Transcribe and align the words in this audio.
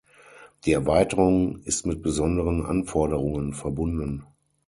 Die 0.65 0.73
Erweiterung 0.73 1.57
ist 1.65 1.85
mit 1.85 2.01
besonderen 2.01 2.65
Anforderungen 2.65 3.53
verbunden. 3.53 4.25